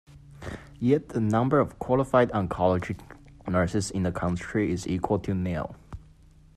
Yet, 0.79 1.09
the 1.09 1.19
number 1.21 1.59
of 1.59 1.77
qualified 1.77 2.31
oncology 2.31 2.99
nurses 3.47 3.91
in 3.91 4.01
the 4.01 4.11
country 4.11 4.71
is 4.71 4.87
equal 4.87 5.19
to 5.19 5.35
nil. 5.35 5.75